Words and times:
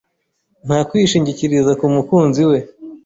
nta 0.65 0.79
kwishingikiriza 0.87 1.71
ku 1.79 1.85
mukunzi 1.95 2.43
we 2.49 2.57